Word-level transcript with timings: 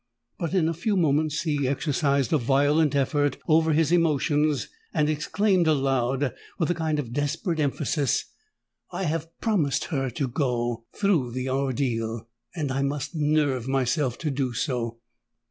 But 0.39 0.55
in 0.55 0.67
a 0.67 0.73
few 0.73 0.97
moments 0.97 1.43
he 1.43 1.67
exercised 1.67 2.33
a 2.33 2.39
violent 2.39 2.95
effort 2.95 3.37
over 3.47 3.71
his 3.71 3.91
emotions, 3.91 4.67
and 4.95 5.07
exclaimed 5.07 5.67
aloud, 5.67 6.33
with 6.57 6.71
a 6.71 6.73
kind 6.73 6.97
of 6.97 7.13
desperate 7.13 7.59
emphasis, 7.59 8.25
"I 8.91 9.03
have 9.03 9.29
promised 9.41 9.83
her 9.93 10.09
to 10.09 10.27
go 10.27 10.85
through 10.91 11.33
the 11.33 11.49
ordeal—and 11.49 12.71
I 12.71 12.81
must 12.81 13.13
nerve 13.13 13.67
myself 13.67 14.17
to 14.25 14.31
do 14.31 14.53
so! 14.53 14.97